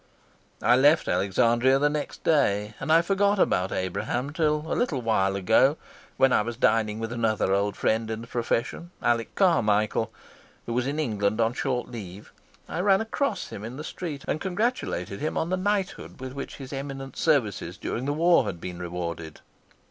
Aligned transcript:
I 0.63 0.75
left 0.77 1.07
Alexandria 1.07 1.77
next 1.87 2.23
day, 2.23 2.73
and 2.79 2.91
I 2.91 3.03
forgot 3.03 3.37
about 3.37 3.71
Abraham 3.71 4.31
till 4.33 4.63
a 4.65 4.73
little 4.73 4.99
while 5.03 5.35
ago, 5.35 5.77
when 6.17 6.33
I 6.33 6.41
was 6.41 6.57
dining 6.57 6.97
with 6.97 7.11
another 7.11 7.53
old 7.53 7.75
friend 7.75 8.09
in 8.09 8.21
the 8.21 8.25
profession, 8.25 8.89
Alec 9.03 9.35
Carmichael, 9.35 10.11
who 10.65 10.73
was 10.73 10.87
in 10.87 10.97
England 10.99 11.39
on 11.39 11.53
short 11.53 11.87
leave. 11.87 12.33
I 12.67 12.79
ran 12.79 12.99
across 13.01 13.49
him 13.49 13.63
in 13.63 13.77
the 13.77 13.83
street 13.83 14.23
and 14.27 14.41
congratulated 14.41 15.19
him 15.19 15.37
on 15.37 15.51
the 15.51 15.55
knighthood 15.57 16.19
with 16.19 16.33
which 16.33 16.55
his 16.57 16.73
eminent 16.73 17.15
services 17.15 17.77
during 17.77 18.05
the 18.05 18.13
war 18.13 18.45
had 18.45 18.59
been 18.59 18.79
rewarded. 18.79 19.41